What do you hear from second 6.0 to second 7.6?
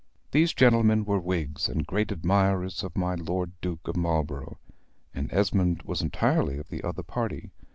entirely of the other party.